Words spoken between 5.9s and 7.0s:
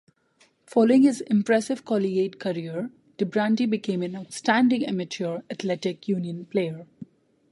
Union player.